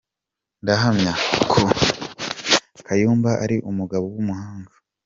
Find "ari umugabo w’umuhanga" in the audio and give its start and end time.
3.43-4.73